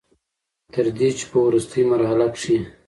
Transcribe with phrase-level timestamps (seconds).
[0.73, 2.57] تر دې چې په ورورستۍ مرحله کښې